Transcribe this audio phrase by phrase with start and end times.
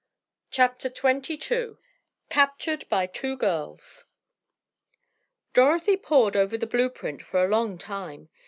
[0.49, 1.75] CHAPTER XXII
[2.31, 4.05] CAPTURED BY TWO GIRLS
[5.53, 8.27] Dorothy pored over the blue print for a long time.